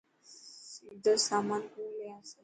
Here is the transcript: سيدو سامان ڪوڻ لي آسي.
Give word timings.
سيدو 0.71 1.13
سامان 1.27 1.61
ڪوڻ 1.73 1.87
لي 1.97 2.07
آسي. 2.17 2.35